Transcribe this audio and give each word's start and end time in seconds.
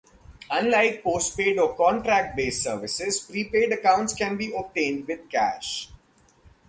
Unlike 0.49 1.03
postpaid 1.03 1.59
or 1.59 1.75
contract 1.75 2.35
based 2.35 2.63
services, 2.63 3.19
prepaid 3.19 3.71
accounts 3.71 4.13
can 4.15 4.35
be 4.35 4.51
obtained 4.51 5.05
with 5.07 5.29
cash. 5.29 5.89